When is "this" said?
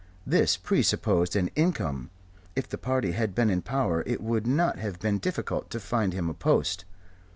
0.25-0.57